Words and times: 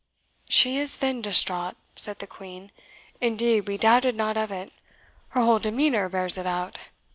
"She 0.49 0.79
is 0.79 0.95
then 0.95 1.21
distraught?" 1.21 1.75
said 1.95 2.17
the 2.17 2.25
Queen. 2.25 2.71
"Indeed 3.21 3.67
we 3.67 3.77
doubted 3.77 4.15
not 4.15 4.35
of 4.35 4.51
it; 4.51 4.73
her 5.29 5.43
whole 5.43 5.59
demeanour 5.59 6.09
bears 6.09 6.39
it 6.39 6.47
out. 6.47 6.79